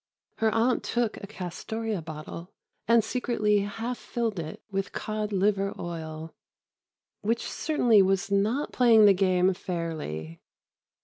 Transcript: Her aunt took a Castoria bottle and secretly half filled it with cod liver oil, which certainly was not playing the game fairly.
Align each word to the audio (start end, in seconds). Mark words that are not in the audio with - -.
Her 0.37 0.49
aunt 0.51 0.81
took 0.83 1.17
a 1.17 1.27
Castoria 1.27 2.01
bottle 2.01 2.51
and 2.87 3.03
secretly 3.03 3.59
half 3.59 3.99
filled 3.99 4.39
it 4.39 4.63
with 4.71 4.93
cod 4.93 5.31
liver 5.31 5.75
oil, 5.77 6.33
which 7.21 7.47
certainly 7.47 8.01
was 8.01 8.31
not 8.31 8.73
playing 8.73 9.05
the 9.05 9.13
game 9.13 9.53
fairly. 9.53 10.41